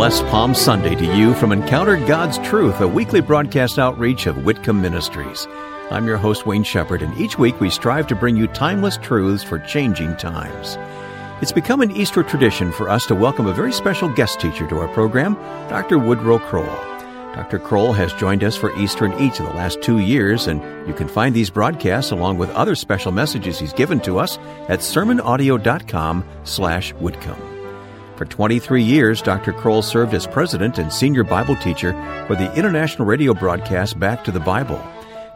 [0.00, 4.80] blessed Palm Sunday to you from Encounter God's Truth, a weekly broadcast outreach of Whitcomb
[4.80, 5.46] Ministries.
[5.90, 9.44] I'm your host, Wayne Shepherd, and each week we strive to bring you timeless truths
[9.44, 10.78] for changing times.
[11.42, 14.78] It's become an Easter tradition for us to welcome a very special guest teacher to
[14.78, 15.34] our program,
[15.68, 15.98] Dr.
[15.98, 16.64] Woodrow Kroll.
[17.34, 17.58] Dr.
[17.58, 20.94] Kroll has joined us for Easter in each of the last two years, and you
[20.94, 24.38] can find these broadcasts along with other special messages he's given to us
[24.70, 27.49] at sermonaudio.com slash Whitcomb.
[28.20, 29.50] For 23 years, Dr.
[29.50, 31.94] Kroll served as president and senior Bible teacher
[32.26, 34.78] for the international radio broadcast Back to the Bible.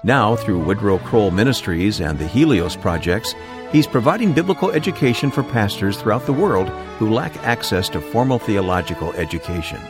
[0.03, 3.35] Now, through Woodrow Kroll Ministries and the Helios projects,
[3.73, 9.15] he's providing biblical education for pastors throughout the world who lack access to formal theological
[9.15, 9.81] education.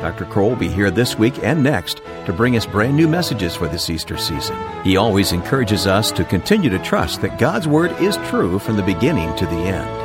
[0.00, 0.24] Dr.
[0.24, 3.68] Kroll will be here this week and next to bring us brand new messages for
[3.68, 4.56] this Easter season.
[4.84, 8.82] He always encourages us to continue to trust that God's Word is true from the
[8.82, 10.01] beginning to the end.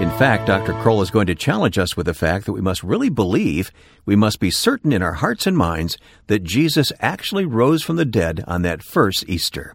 [0.00, 0.74] In fact, Dr.
[0.74, 3.72] Kroll is going to challenge us with the fact that we must really believe,
[4.06, 8.04] we must be certain in our hearts and minds that Jesus actually rose from the
[8.04, 9.74] dead on that first Easter.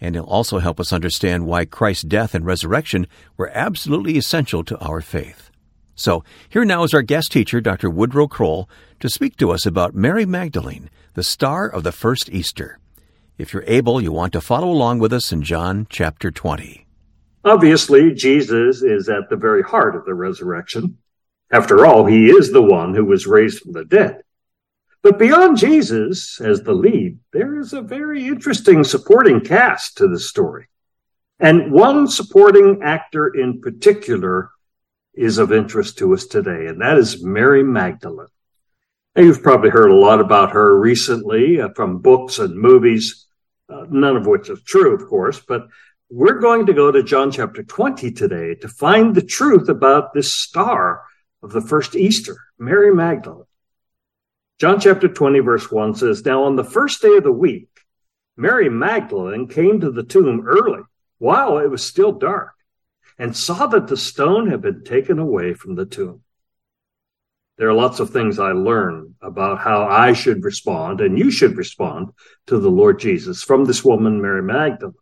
[0.00, 4.78] And he'll also help us understand why Christ's death and resurrection were absolutely essential to
[4.78, 5.50] our faith.
[5.96, 7.90] So, here now is our guest teacher, Dr.
[7.90, 12.78] Woodrow Kroll, to speak to us about Mary Magdalene, the star of the first Easter.
[13.36, 16.85] If you're able, you want to follow along with us in John chapter 20.
[17.46, 20.98] Obviously, Jesus is at the very heart of the resurrection.
[21.52, 24.22] After all, he is the one who was raised from the dead.
[25.00, 30.18] But beyond Jesus as the lead, there is a very interesting supporting cast to the
[30.18, 30.66] story.
[31.38, 34.50] And one supporting actor in particular
[35.14, 38.26] is of interest to us today, and that is Mary Magdalene.
[39.14, 43.26] Now, you've probably heard a lot about her recently uh, from books and movies,
[43.68, 45.68] uh, none of which is true, of course, but
[46.08, 50.32] we're going to go to John chapter 20 today to find the truth about this
[50.32, 51.02] star
[51.42, 53.44] of the first Easter, Mary Magdalene.
[54.60, 57.68] John chapter 20, verse 1 says, Now on the first day of the week,
[58.36, 60.82] Mary Magdalene came to the tomb early,
[61.18, 62.52] while it was still dark,
[63.18, 66.22] and saw that the stone had been taken away from the tomb.
[67.58, 71.56] There are lots of things I learn about how I should respond, and you should
[71.56, 72.10] respond
[72.46, 74.94] to the Lord Jesus from this woman, Mary Magdalene.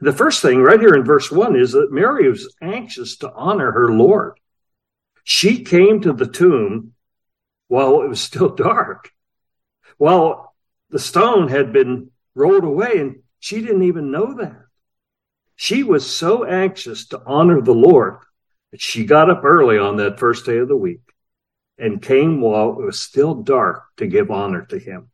[0.00, 3.72] The first thing right here in verse one is that Mary was anxious to honor
[3.72, 4.38] her Lord.
[5.24, 6.92] She came to the tomb
[7.68, 9.10] while it was still dark,
[9.96, 10.54] while
[10.90, 14.64] the stone had been rolled away, and she didn't even know that.
[15.56, 18.18] She was so anxious to honor the Lord
[18.70, 21.02] that she got up early on that first day of the week
[21.78, 25.10] and came while it was still dark to give honor to him.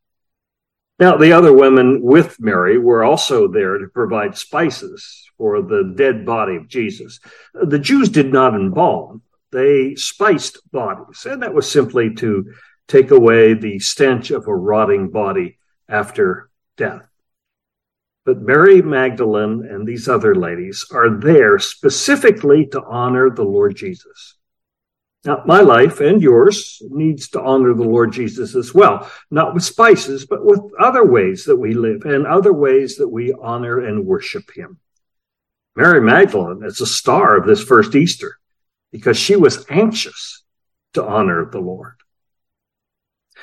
[0.98, 6.24] Now, the other women with Mary were also there to provide spices for the dead
[6.24, 7.20] body of Jesus.
[7.52, 12.52] The Jews did not embalm, they spiced bodies, and that was simply to
[12.88, 15.58] take away the stench of a rotting body
[15.88, 17.06] after death.
[18.24, 24.35] But Mary Magdalene and these other ladies are there specifically to honor the Lord Jesus.
[25.24, 29.64] Now, my life and yours needs to honor the Lord Jesus as well, not with
[29.64, 34.06] spices, but with other ways that we live and other ways that we honor and
[34.06, 34.78] worship Him.
[35.74, 38.38] Mary Magdalene is a star of this first Easter
[38.92, 40.42] because she was anxious
[40.94, 41.94] to honor the Lord.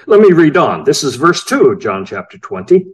[0.08, 0.84] Let me read on.
[0.84, 2.86] This is verse 2 of John chapter 20.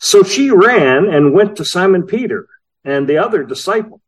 [0.00, 2.48] So she ran and went to Simon Peter
[2.84, 4.00] and the other disciple,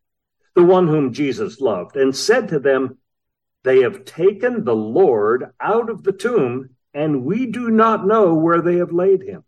[0.55, 2.99] the one whom Jesus loved, and said to them,
[3.65, 8.61] they have taken the Lord out of the tomb, and we do not know where
[8.61, 9.45] they have laid him.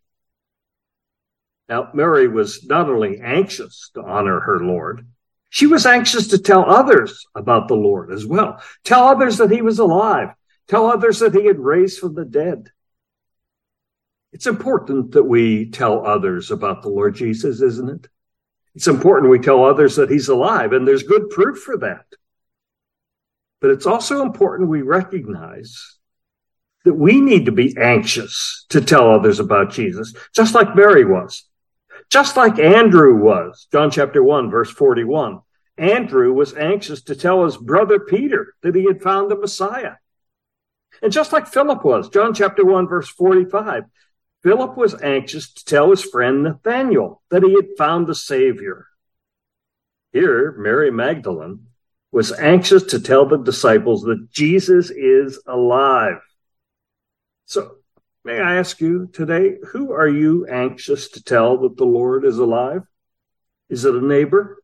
[1.69, 5.07] Now, Mary was not only anxious to honor her Lord,
[5.51, 8.61] she was anxious to tell others about the Lord as well.
[8.83, 10.31] Tell others that he was alive.
[10.67, 12.71] Tell others that he had raised from the dead.
[14.33, 18.09] It's important that we tell others about the Lord Jesus, isn't it?
[18.75, 22.05] It's important we tell others that he's alive, and there's good proof for that.
[23.65, 25.97] But it's also important we recognize
[26.85, 31.45] that we need to be anxious to tell others about Jesus, just like Mary was,
[32.11, 33.67] just like Andrew was.
[33.73, 35.41] John chapter 1, verse 41.
[35.79, 39.95] Andrew was anxious to tell his brother Peter that he had found the Messiah.
[41.01, 43.85] And just like Philip was, John chapter 1, verse 45,
[44.43, 48.89] Philip was anxious to tell his friend Nathanael that he had found the Savior.
[50.13, 51.69] Here, Mary Magdalene
[52.15, 56.21] was anxious to tell the disciples that Jesus is alive.
[57.47, 57.73] So,
[58.25, 62.39] may I ask you today, who are you anxious to tell that the Lord is
[62.39, 62.83] alive?
[63.69, 64.63] Is it a neighbor?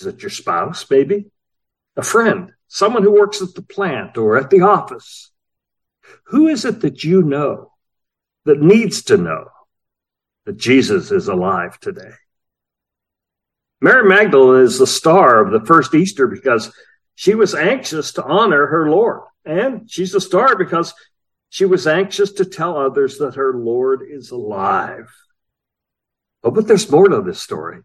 [0.00, 1.26] Is it your spouse, maybe?
[1.98, 2.52] A friend?
[2.68, 5.30] Someone who works at the plant or at the office?
[6.28, 7.70] Who is it that you know
[8.46, 9.44] that needs to know
[10.46, 12.14] that Jesus is alive today?
[13.82, 16.72] Mary Magdalene is the star of the first Easter because
[17.16, 19.22] she was anxious to honor her Lord.
[19.44, 20.94] And she's the star because
[21.48, 25.12] she was anxious to tell others that her Lord is alive.
[26.44, 27.80] Oh, but there's more to this story.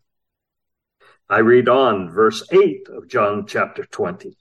[1.28, 4.30] I read on verse 8 of John chapter 20.
[4.30, 4.36] It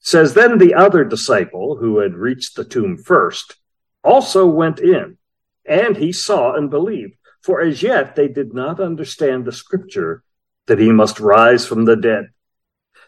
[0.00, 3.56] says, Then the other disciple who had reached the tomb first
[4.04, 5.16] also went in,
[5.64, 10.22] and he saw and believed, for as yet they did not understand the scripture
[10.66, 12.28] that he must rise from the dead.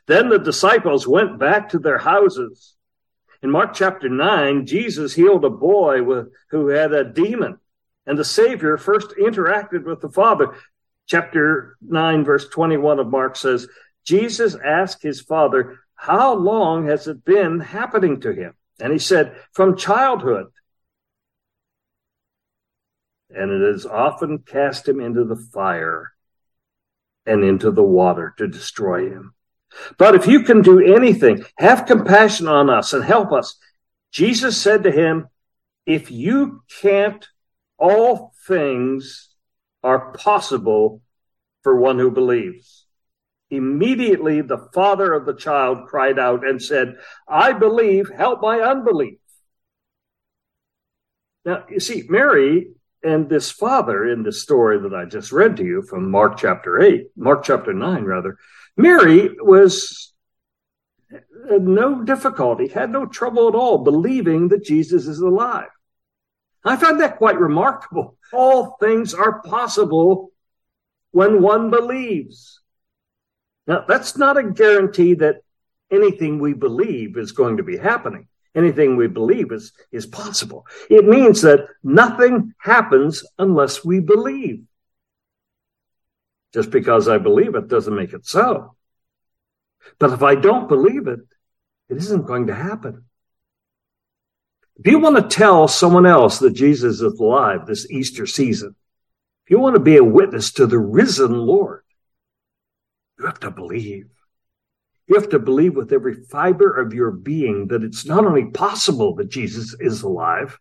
[0.06, 2.74] Then the disciples went back to their houses.
[3.42, 6.00] In Mark chapter 9, Jesus healed a boy
[6.50, 7.58] who had a demon,
[8.06, 10.56] and the Savior first interacted with the Father.
[11.06, 13.68] Chapter 9, verse 21 of Mark says,
[14.04, 18.54] Jesus asked his Father, How long has it been happening to him?
[18.80, 20.46] And he said, From childhood.
[23.30, 26.13] And it has often cast him into the fire
[27.26, 29.34] and into the water to destroy him.
[29.98, 33.56] But if you can do anything, have compassion on us and help us.
[34.12, 35.28] Jesus said to him,
[35.86, 37.26] If you can't,
[37.78, 39.30] all things
[39.82, 41.02] are possible
[41.62, 42.86] for one who believes.
[43.50, 46.96] Immediately, the father of the child cried out and said,
[47.28, 49.18] I believe, help my unbelief.
[51.44, 52.68] Now, you see, Mary
[53.04, 56.80] and this father in the story that I just read to you from Mark chapter
[56.80, 58.38] 8, Mark chapter 9, rather,
[58.76, 60.12] Mary was
[61.50, 65.68] no difficulty, had no trouble at all believing that Jesus is alive.
[66.64, 68.16] I find that quite remarkable.
[68.32, 70.32] All things are possible
[71.10, 72.60] when one believes.
[73.66, 75.42] Now, that's not a guarantee that
[75.90, 78.28] anything we believe is going to be happening.
[78.54, 80.66] Anything we believe is, is possible.
[80.88, 84.64] It means that nothing happens unless we believe.
[86.52, 88.76] Just because I believe it doesn't make it so.
[89.98, 91.20] But if I don't believe it,
[91.88, 93.04] it isn't going to happen.
[94.76, 98.74] If you want to tell someone else that Jesus is alive this Easter season,
[99.44, 101.82] if you want to be a witness to the risen Lord,
[103.18, 104.06] you have to believe.
[105.06, 109.14] You have to believe with every fiber of your being that it's not only possible
[109.16, 110.58] that Jesus is alive,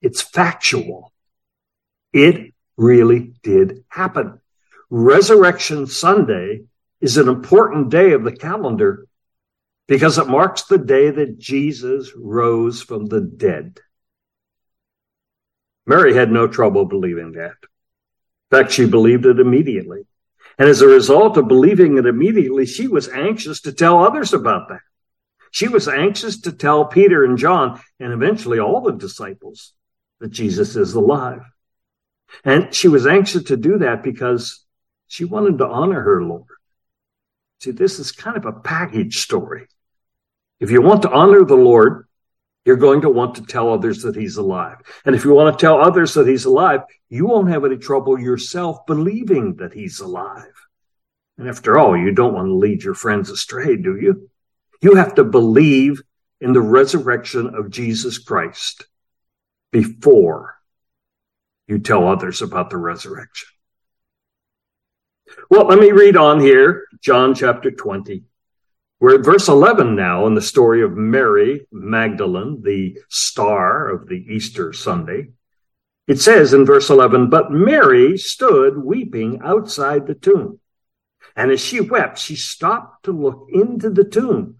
[0.00, 1.12] it's factual.
[2.12, 4.40] It really did happen.
[4.90, 6.62] Resurrection Sunday
[7.00, 9.06] is an important day of the calendar
[9.86, 13.78] because it marks the day that Jesus rose from the dead.
[15.86, 17.56] Mary had no trouble believing that.
[18.50, 20.02] In fact, she believed it immediately.
[20.58, 24.68] And as a result of believing it immediately, she was anxious to tell others about
[24.68, 24.80] that.
[25.50, 29.72] She was anxious to tell Peter and John and eventually all the disciples
[30.20, 31.42] that Jesus is alive.
[32.44, 34.64] And she was anxious to do that because
[35.08, 36.46] she wanted to honor her Lord.
[37.60, 39.66] See, this is kind of a package story.
[40.58, 42.06] If you want to honor the Lord,
[42.64, 44.76] you're going to want to tell others that he's alive.
[45.04, 48.18] And if you want to tell others that he's alive, you won't have any trouble
[48.18, 50.52] yourself believing that he's alive.
[51.38, 54.30] And after all, you don't want to lead your friends astray, do you?
[54.80, 56.02] You have to believe
[56.40, 58.86] in the resurrection of Jesus Christ
[59.70, 60.56] before
[61.66, 63.48] you tell others about the resurrection.
[65.50, 68.24] Well, let me read on here, John chapter 20.
[69.02, 74.24] We're at verse 11 now in the story of Mary Magdalene, the star of the
[74.30, 75.30] Easter Sunday.
[76.06, 80.60] It says in verse 11, But Mary stood weeping outside the tomb.
[81.34, 84.58] And as she wept, she stopped to look into the tomb.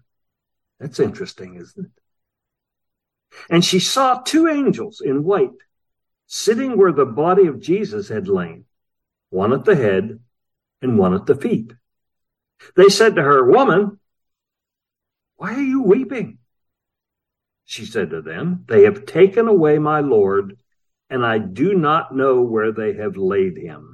[0.77, 3.37] That's interesting, isn't it?
[3.49, 5.51] And she saw two angels in white
[6.27, 8.65] sitting where the body of Jesus had lain,
[9.29, 10.19] one at the head
[10.81, 11.71] and one at the feet.
[12.75, 13.99] They said to her, Woman,
[15.43, 16.37] why are you weeping?
[17.65, 20.57] She said to them, They have taken away my Lord,
[21.09, 23.93] and I do not know where they have laid him.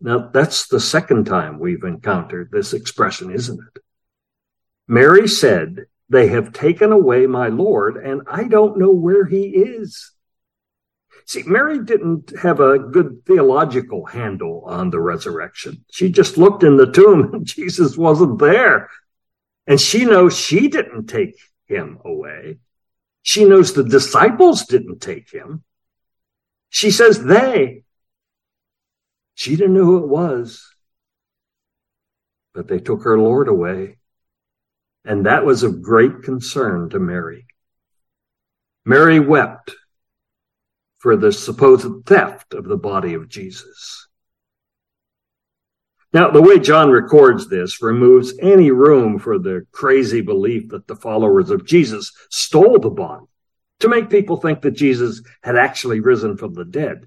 [0.00, 3.82] Now, that's the second time we've encountered this expression, isn't it?
[4.88, 10.10] Mary said, They have taken away my Lord, and I don't know where he is.
[11.26, 15.84] See, Mary didn't have a good theological handle on the resurrection.
[15.92, 18.90] She just looked in the tomb and Jesus wasn't there.
[19.66, 22.58] And she knows she didn't take him away.
[23.22, 25.64] She knows the disciples didn't take him.
[26.68, 27.84] She says they.
[29.34, 30.62] She didn't know who it was,
[32.52, 33.96] but they took her Lord away.
[35.04, 37.46] And that was of great concern to Mary.
[38.84, 39.74] Mary wept
[40.98, 44.08] for the supposed theft of the body of Jesus.
[46.14, 50.94] Now, the way John records this removes any room for the crazy belief that the
[50.94, 53.26] followers of Jesus stole the body
[53.80, 57.06] to make people think that Jesus had actually risen from the dead.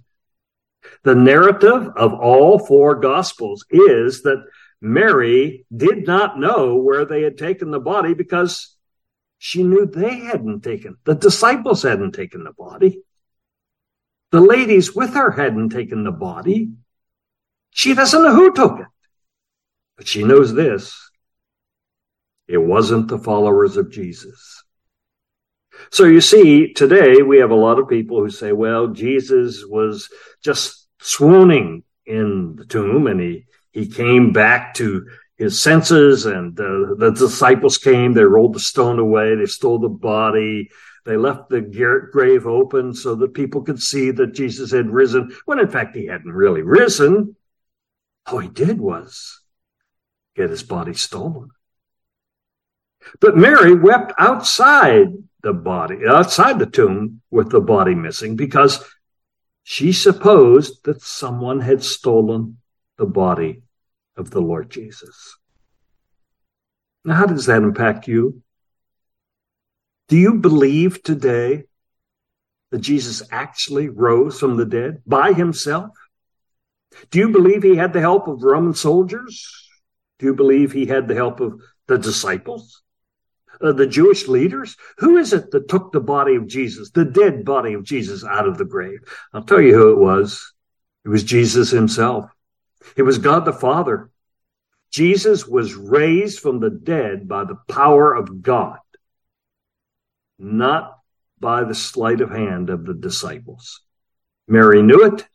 [1.04, 4.46] The narrative of all four gospels is that
[4.82, 8.76] Mary did not know where they had taken the body because
[9.38, 13.02] she knew they hadn't taken, the disciples hadn't taken the body.
[14.32, 16.72] The ladies with her hadn't taken the body.
[17.72, 18.87] She doesn't know who took it.
[19.98, 20.96] But she knows this.
[22.48, 24.64] It wasn't the followers of Jesus.
[25.92, 30.10] So you see, today we have a lot of people who say, well, Jesus was
[30.44, 35.06] just swooning in the tomb and he, he came back to
[35.38, 39.90] his senses and uh, the disciples came, they rolled the stone away, they stole the
[39.90, 40.70] body,
[41.06, 41.62] they left the
[42.12, 46.08] grave open so that people could see that Jesus had risen, when in fact he
[46.08, 47.36] hadn't really risen.
[48.26, 49.42] All he did was
[50.38, 51.50] get his body stolen.
[53.20, 55.08] But Mary wept outside
[55.42, 58.84] the body, outside the tomb with the body missing because
[59.64, 62.58] she supposed that someone had stolen
[62.98, 63.64] the body
[64.16, 65.38] of the Lord Jesus.
[67.04, 68.42] Now, how does that impact you?
[70.08, 71.64] Do you believe today
[72.72, 75.92] that Jesus actually rose from the dead by himself?
[77.12, 79.67] Do you believe he had the help of Roman soldiers?
[80.20, 82.82] Do you believe he had the help of the disciples?
[83.60, 84.76] Uh, the Jewish leaders?
[85.00, 88.48] Who is it that took the body of Jesus, the dead body of Jesus, out
[88.48, 89.00] of the grave?
[89.34, 90.54] I'll tell you who it was.
[91.06, 92.30] It was Jesus himself.
[92.96, 94.12] It was God the Father.
[94.92, 98.80] Jesus was raised from the dead by the power of God,
[100.40, 101.00] not
[101.40, 103.82] by the sleight of hand of the disciples.
[104.48, 105.28] Mary knew it,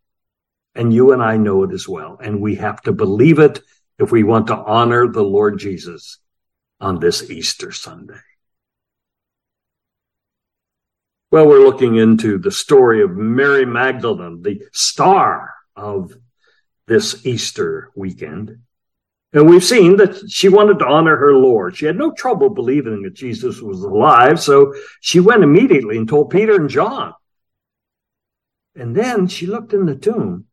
[0.74, 2.18] and you and I know it as well.
[2.20, 3.60] And we have to believe it
[4.02, 6.18] if we want to honor the Lord Jesus
[6.80, 8.20] on this Easter Sunday.
[11.30, 16.12] Well, we're looking into the story of Mary Magdalene, the star of
[16.86, 18.58] this Easter weekend.
[19.32, 21.76] And we've seen that she wanted to honor her Lord.
[21.76, 26.28] She had no trouble believing that Jesus was alive, so she went immediately and told
[26.28, 27.14] Peter and John.
[28.74, 30.46] And then she looked in the tomb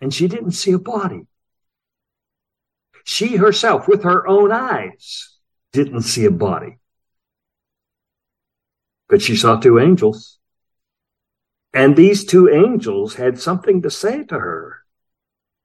[0.00, 1.26] and she didn't see a body.
[3.04, 5.36] She herself, with her own eyes,
[5.72, 6.78] didn't see a body.
[9.08, 10.38] But she saw two angels.
[11.72, 14.78] And these two angels had something to say to her.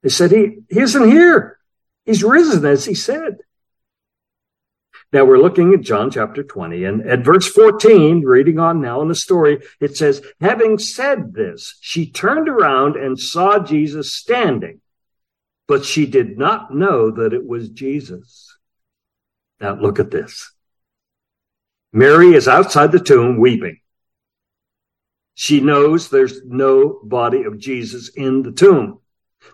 [0.02, 1.60] They said, He, he isn't here.
[2.06, 3.38] He's risen, as he said.
[5.12, 9.08] Now we're looking at John chapter 20 and at verse 14, reading on now in
[9.08, 14.82] the story, it says, having said this, she turned around and saw Jesus standing,
[15.68, 18.56] but she did not know that it was Jesus.
[19.60, 20.52] Now look at this.
[21.92, 23.80] Mary is outside the tomb weeping.
[25.34, 29.00] She knows there's no body of Jesus in the tomb,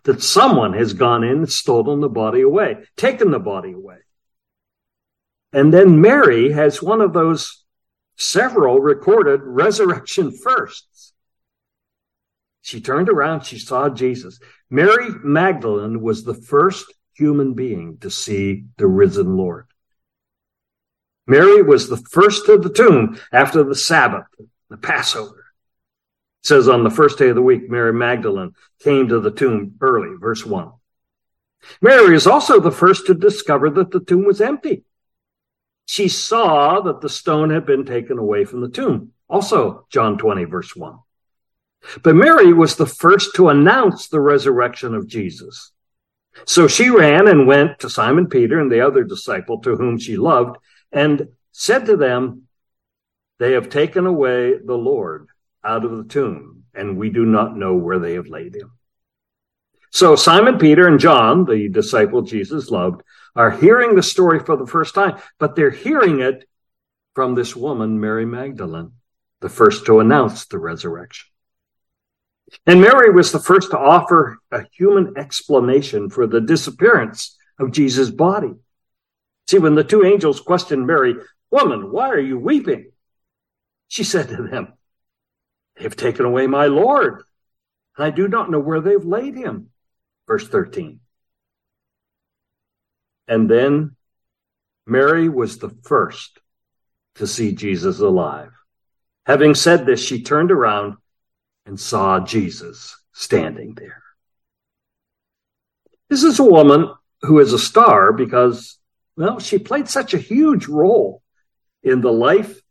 [0.04, 4.00] that someone has gone in and stolen the body away, taken the body away.
[5.56, 7.64] And then Mary has one of those
[8.18, 11.14] several recorded resurrection firsts.
[12.62, 14.38] She turned around, she saw Jesus.
[14.70, 19.68] Mary Magdalene was the first human being to see the risen Lord.
[21.26, 24.26] Mary was the first to the tomb after the Sabbath,
[24.70, 25.46] the Passover.
[26.44, 29.76] It says on the first day of the week, Mary Magdalene came to the tomb
[29.80, 30.70] early, verse 1.
[31.82, 34.84] Mary is also the first to discover that the tomb was empty.
[35.86, 39.12] She saw that the stone had been taken away from the tomb.
[39.30, 40.98] Also, John 20, verse 1.
[42.04, 45.72] But Mary was the first to announce the resurrection of Jesus.
[46.46, 50.18] So she ran and went to Simon Peter and the other disciple to whom she
[50.18, 50.58] loved
[50.92, 52.44] and said to them,
[53.40, 55.28] They have taken away the Lord
[55.64, 58.72] out of the tomb, and we do not know where they have laid him.
[59.92, 63.02] So Simon Peter and John, the disciple Jesus loved,
[63.36, 66.48] are hearing the story for the first time, but they're hearing it
[67.14, 68.94] from this woman, Mary Magdalene,
[69.42, 71.28] the first to announce the resurrection.
[72.66, 78.12] And Mary was the first to offer a human explanation for the disappearance of Jesus'
[78.12, 78.54] body.
[79.48, 81.16] See, when the two angels questioned Mary,
[81.52, 82.92] Woman, why are you weeping?
[83.88, 84.74] She said to them,
[85.78, 87.24] They have taken away my Lord,
[87.96, 89.70] and I do not know where they've laid him.
[90.28, 91.00] Verse 13.
[93.28, 93.96] And then
[94.86, 96.40] Mary was the first
[97.16, 98.52] to see Jesus alive.
[99.26, 100.98] Having said this, she turned around
[101.66, 104.04] and saw Jesus standing there.
[106.10, 108.78] This is a woman who is a star because,
[109.18, 111.24] well, she played such a huge role
[111.82, 112.62] in the life,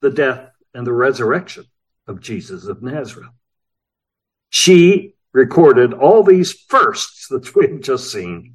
[0.00, 1.64] the death, and the resurrection
[2.06, 3.30] of Jesus of Nazareth.
[4.48, 8.53] She recorded all these firsts that we've just seen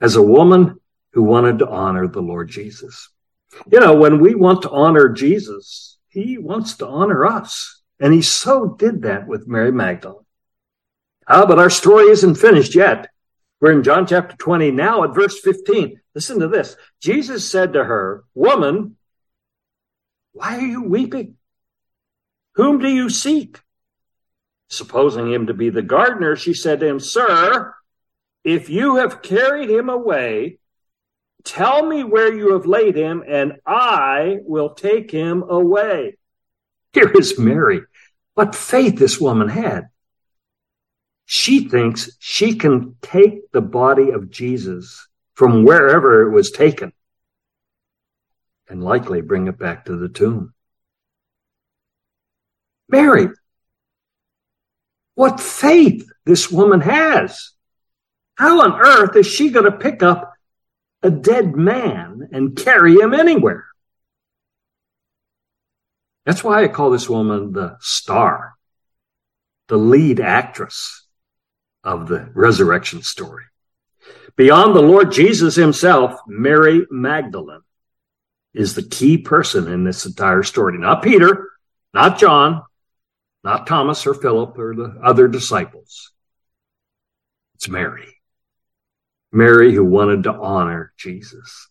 [0.00, 0.80] as a woman
[1.12, 3.10] who wanted to honor the Lord Jesus.
[3.70, 7.82] You know, when we want to honor Jesus, he wants to honor us.
[7.98, 10.24] And he so did that with Mary Magdalene.
[11.28, 13.08] Ah, but our story isn't finished yet.
[13.60, 16.00] We're in John chapter 20 now at verse 15.
[16.14, 16.76] Listen to this.
[17.00, 18.96] Jesus said to her, Woman,
[20.32, 21.36] why are you weeping?
[22.54, 23.60] Whom do you seek?
[24.68, 27.74] Supposing him to be the gardener, she said to him, Sir,
[28.44, 30.58] if you have carried him away,
[31.44, 36.16] tell me where you have laid him, and I will take him away.
[36.92, 37.82] Here is Mary.
[38.34, 39.88] What faith this woman had.
[41.26, 46.92] She thinks she can take the body of Jesus from wherever it was taken
[48.68, 50.54] and likely bring it back to the tomb.
[52.88, 53.28] Mary,
[55.14, 57.52] what faith this woman has.
[58.40, 60.32] How on earth is she going to pick up
[61.02, 63.66] a dead man and carry him anywhere?
[66.24, 68.54] That's why I call this woman the star,
[69.68, 71.06] the lead actress
[71.84, 73.44] of the resurrection story.
[74.36, 77.60] Beyond the Lord Jesus himself, Mary Magdalene
[78.54, 80.78] is the key person in this entire story.
[80.78, 81.50] Not Peter,
[81.92, 82.62] not John,
[83.44, 86.10] not Thomas or Philip or the other disciples.
[87.56, 88.19] It's Mary.
[89.32, 91.68] Mary who wanted to honor Jesus.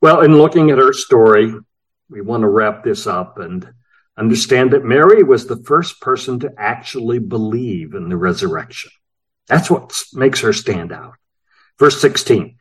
[0.00, 1.52] Well, in looking at her story,
[2.08, 3.68] we want to wrap this up and
[4.16, 8.90] understand that Mary was the first person to actually believe in the resurrection.
[9.48, 11.14] That's what makes her stand out.
[11.78, 12.56] Verse 16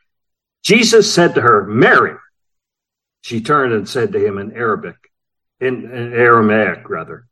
[0.63, 2.15] Jesus said to her, Mary.
[3.21, 4.95] She turned and said to him in Arabic,
[5.59, 7.27] in, in Aramaic rather,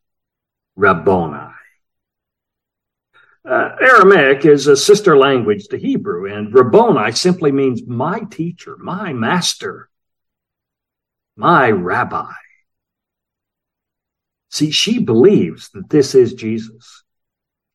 [0.75, 1.51] Rabboni.
[3.45, 9.11] Uh, Aramaic is a sister language to Hebrew, and Rabboni simply means my teacher, my
[9.11, 9.89] master,
[11.35, 12.31] my rabbi.
[14.49, 17.03] See, she believes that this is Jesus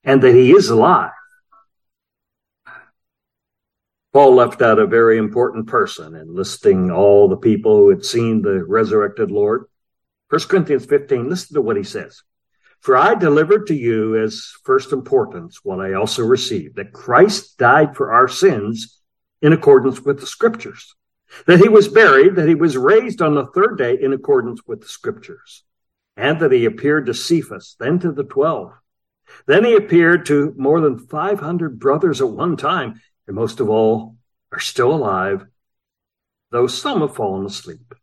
[0.05, 1.11] and that he is alive.
[4.15, 8.41] Paul left out a very important person in listing all the people who had seen
[8.41, 9.67] the resurrected Lord.
[10.31, 12.23] 1 Corinthians 15, listen to what he says.
[12.81, 17.97] For I delivered to you as first importance what I also received, that Christ died
[17.97, 19.01] for our sins
[19.43, 20.95] in accordance with the scriptures,
[21.47, 24.81] that he was buried, that he was raised on the third day in accordance with
[24.81, 25.65] the scriptures,
[26.17, 28.73] and that he appeared to Cephas, then to the twelve.
[29.47, 34.17] Then he appeared to more than 500 brothers at one time, and most of all
[34.53, 35.45] are still alive,
[36.51, 37.95] though some have fallen asleep.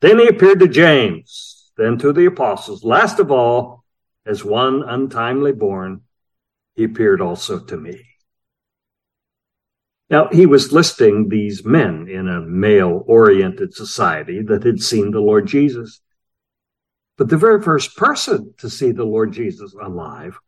[0.00, 2.84] Then he appeared to James, then to the apostles.
[2.84, 3.84] Last of all,
[4.26, 6.02] as one untimely born,
[6.74, 8.02] he appeared also to me.
[10.10, 15.20] Now, he was listing these men in a male oriented society that had seen the
[15.20, 16.00] Lord Jesus.
[17.16, 20.38] But the very first person to see the Lord Jesus alive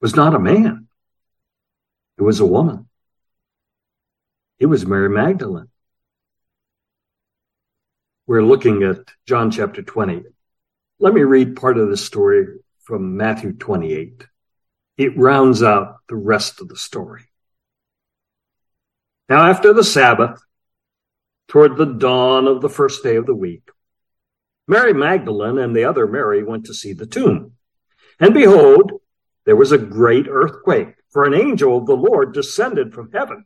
[0.00, 0.88] was not a man.
[2.18, 2.88] It was a woman.
[4.58, 5.68] It was Mary Magdalene.
[8.26, 10.22] We're looking at John chapter 20.
[10.98, 12.46] Let me read part of the story
[12.82, 14.26] from Matthew 28.
[14.96, 17.24] It rounds out the rest of the story.
[19.28, 20.42] Now, after the Sabbath,
[21.48, 23.70] toward the dawn of the first day of the week,
[24.66, 27.52] Mary Magdalene and the other Mary went to see the tomb.
[28.18, 29.00] And behold,
[29.46, 33.44] there was a great earthquake, for an angel of the Lord descended from heaven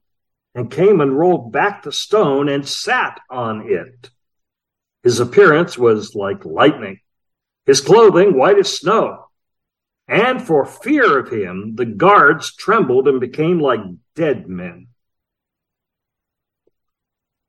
[0.55, 4.11] and came and rolled back the stone and sat on it.
[5.03, 7.01] His appearance was like lightning,
[7.67, 9.24] his clothing white as snow.
[10.07, 13.81] And for fear of him, the guards trembled and became like
[14.15, 14.89] dead men.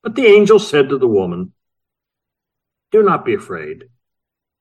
[0.02, 1.54] But the angel said to the woman,
[2.92, 3.86] Do not be afraid,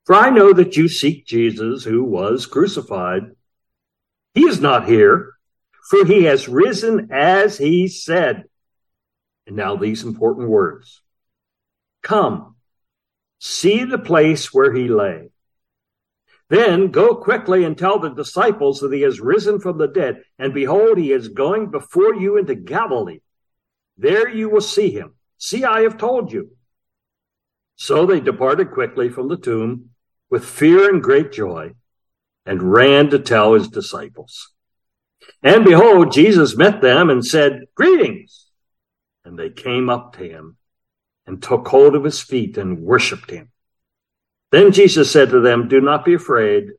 [0.05, 3.31] for I know that you seek Jesus who was crucified.
[4.35, 5.35] He is not here,
[5.89, 8.45] for he has risen as he said.
[9.47, 11.03] And now these important words
[12.03, 12.55] Come
[13.47, 15.29] See the place where he lay.
[16.51, 20.53] Then go quickly and tell the disciples that he has risen from the dead, and
[20.53, 23.21] behold, he is going before you into Galilee.
[23.97, 25.15] There you will see him.
[25.39, 26.51] See, I have told you.
[27.77, 29.91] So they departed quickly from the tomb
[30.31, 31.73] with fear and great joy
[32.47, 34.53] and ran to tell his disciples.
[35.43, 38.47] And behold, Jesus met them and said, Greetings.
[39.25, 40.59] And they came up to him
[41.27, 43.51] and took hold of his feet and worshiped him.
[44.55, 46.75] Then Jesus said to them, Do not be afraid.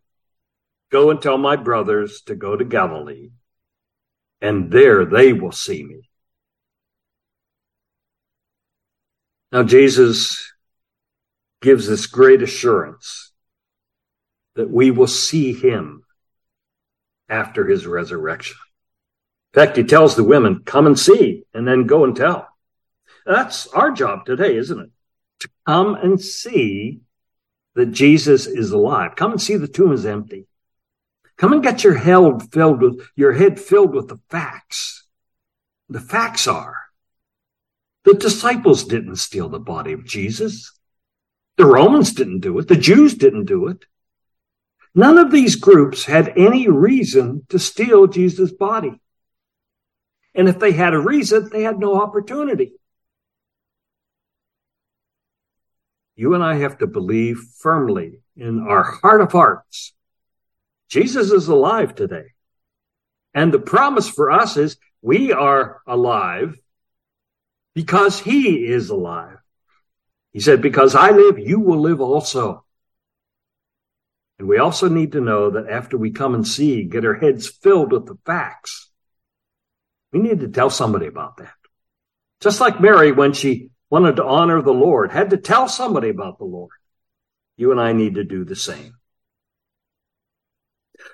[0.93, 3.31] Go and tell my brothers to go to Galilee,
[4.39, 6.09] and there they will see me.
[9.51, 10.53] Now, Jesus
[11.61, 13.33] gives this great assurance
[14.55, 16.05] that we will see him
[17.27, 18.55] after his resurrection.
[19.53, 22.47] In fact, he tells the women, come and see, and then go and tell.
[23.25, 24.91] That's our job today, isn't it?
[25.41, 27.01] To come and see
[27.75, 29.15] that Jesus is alive.
[29.15, 30.47] Come and see the tomb is empty.
[31.37, 35.05] Come and get your head filled with your head filled with the facts.
[35.89, 36.85] The facts are
[38.05, 40.71] the disciples didn't steal the body of Jesus.
[41.57, 42.67] The Romans didn't do it.
[42.67, 43.85] The Jews didn't do it.
[44.93, 49.01] None of these groups had any reason to steal Jesus' body.
[50.35, 52.73] And if they had a reason, they had no opportunity.
[56.15, 59.93] You and I have to believe firmly in our heart of hearts.
[60.89, 62.33] Jesus is alive today.
[63.33, 66.57] And the promise for us is we are alive
[67.73, 69.37] because he is alive.
[70.31, 72.65] He said, because I live, you will live also.
[74.39, 77.47] And we also need to know that after we come and see, get our heads
[77.47, 78.89] filled with the facts,
[80.11, 81.53] we need to tell somebody about that.
[82.41, 86.37] Just like Mary, when she wanted to honor the Lord, had to tell somebody about
[86.37, 86.71] the Lord.
[87.55, 88.97] You and I need to do the same.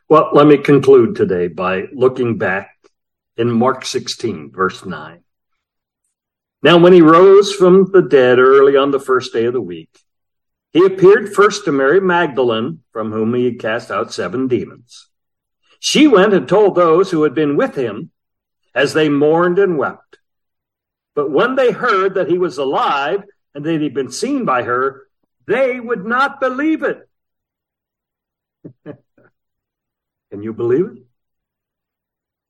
[0.10, 2.72] Well, let me conclude today by looking back
[3.38, 5.24] in Mark 16, verse 9.
[6.64, 9.96] Now, when he rose from the dead early on the first day of the week,
[10.72, 15.08] he appeared first to Mary Magdalene, from whom he had cast out seven demons.
[15.80, 18.10] She went and told those who had been with him
[18.74, 20.01] as they mourned and wept.
[21.16, 25.08] But when they heard that he was alive and that he'd been seen by her,
[25.46, 27.10] they would not believe it.
[30.32, 31.04] Can you believe it?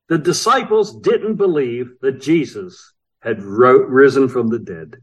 [0.09, 4.97] The disciples didn't believe that Jesus had ro- risen from the dead.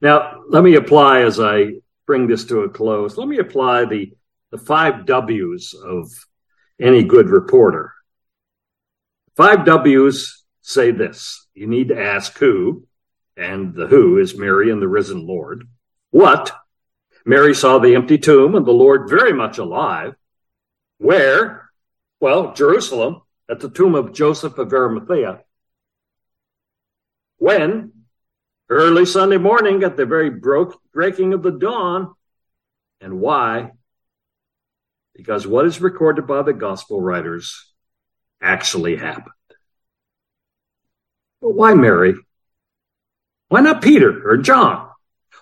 [0.00, 1.74] Now, let me apply as I
[2.06, 4.12] bring this to a close, let me apply the,
[4.50, 6.10] the five W's of
[6.80, 7.92] any good reporter.
[9.36, 10.35] Five W's
[10.66, 11.46] say this.
[11.54, 12.86] You need to ask who,
[13.36, 15.68] and the who is Mary and the risen Lord.
[16.10, 16.52] What?
[17.24, 20.14] Mary saw the empty tomb and the Lord very much alive.
[20.98, 21.70] Where?
[22.20, 25.40] Well, Jerusalem, at the tomb of Joseph of Arimathea.
[27.38, 27.92] When?
[28.68, 32.12] early Sunday morning at the very broke, breaking of the dawn.
[33.00, 33.70] And why?
[35.14, 37.72] Because what is recorded by the gospel writers
[38.42, 39.35] actually happened.
[41.52, 42.14] Why Mary?
[43.48, 44.88] Why not Peter or John?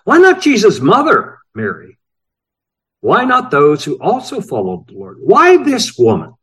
[0.03, 1.97] Why not Jesus' mother, Mary?
[3.01, 5.17] Why not those who also followed the Lord?
[5.19, 6.33] Why this woman?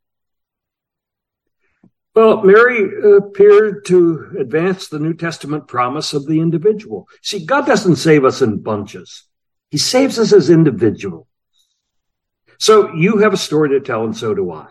[2.14, 7.09] Well, Mary appeared to advance the New Testament promise of the individual.
[7.22, 9.25] See, God doesn't save us in bunches.
[9.70, 11.27] He saves us as individuals.
[12.59, 14.68] So you have a story to tell and so do I.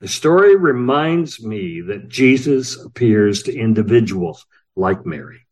[0.00, 5.46] The story reminds me that Jesus appears to individuals like Mary.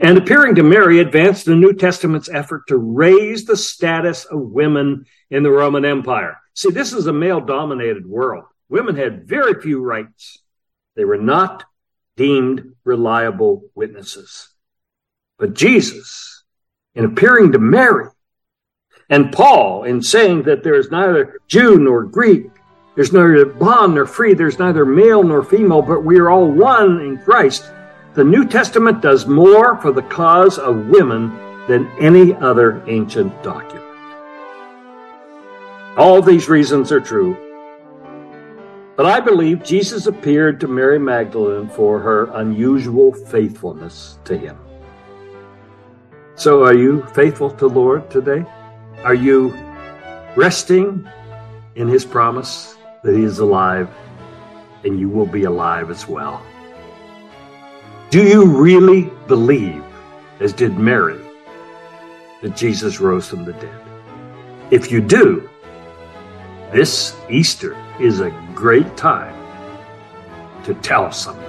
[0.00, 5.06] And appearing to Mary advanced the New Testament's effort to raise the status of women
[5.30, 6.36] in the Roman Empire.
[6.54, 10.38] See, this is a male dominated world women had very few rights.
[10.96, 11.64] They were not
[12.16, 14.48] deemed reliable witnesses.
[15.38, 16.44] But Jesus,
[16.94, 18.08] in appearing to Mary,
[19.10, 22.46] and Paul, in saying that there is neither Jew nor Greek,
[22.94, 27.00] there's neither bond nor free, there's neither male nor female, but we are all one
[27.00, 27.70] in Christ.
[28.14, 31.30] The New Testament does more for the cause of women
[31.66, 33.84] than any other ancient document.
[35.96, 37.36] All these reasons are true
[38.96, 44.56] but I believe Jesus appeared to Mary Magdalene for her unusual faithfulness to him.
[46.36, 48.44] So are you faithful to Lord today?
[49.02, 49.52] Are you
[50.36, 51.08] resting
[51.74, 53.88] in his promise that he is alive
[54.82, 56.42] and you will be alive as well?
[58.10, 59.84] Do you really believe,
[60.40, 61.20] as did Mary,
[62.42, 63.80] that Jesus rose from the dead?
[64.70, 65.48] If you do,
[66.72, 69.34] this Easter is a great time
[70.64, 71.43] to tell somebody.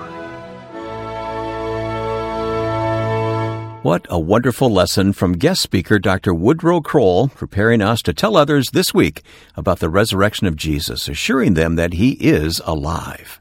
[3.86, 6.34] What a wonderful lesson from guest speaker Dr.
[6.34, 9.21] Woodrow Kroll, preparing us to tell others this week
[9.56, 13.39] about the resurrection of Jesus, assuring them that he is alive.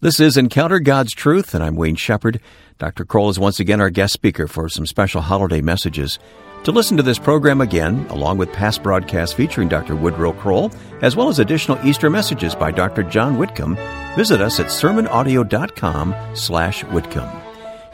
[0.00, 2.40] This is Encounter God's Truth, and I'm Wayne Shepherd.
[2.78, 3.04] Dr.
[3.04, 6.18] Kroll is once again our guest speaker for some special holiday messages.
[6.64, 9.94] To listen to this program again, along with past broadcasts featuring Dr.
[9.94, 13.04] Woodrow Kroll, as well as additional Easter messages by Dr.
[13.04, 13.76] John Whitcomb,
[14.16, 17.45] visit us at sermonaudio.com slash Whitcomb.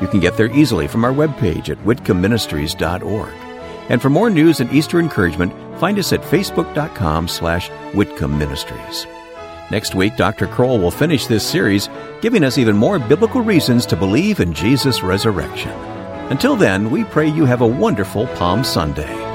[0.02, 3.32] You can get there easily from our webpage at whitcombministries.org.
[3.88, 9.06] And for more news and Easter encouragement, find us at facebook.com slash Whitcomb Ministries.
[9.70, 10.48] Next week, Dr.
[10.48, 11.88] Kroll will finish this series,
[12.20, 15.70] giving us even more biblical reasons to believe in Jesus' resurrection.
[16.30, 19.31] Until then, we pray you have a wonderful Palm Sunday.